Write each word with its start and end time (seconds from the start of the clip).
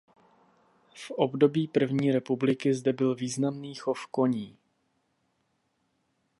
V 0.95 1.11
období 1.11 1.67
první 1.67 2.11
republiky 2.11 2.73
zde 2.73 2.93
byl 2.93 3.15
významný 3.15 3.75
chov 3.75 4.07
koní. 4.07 4.57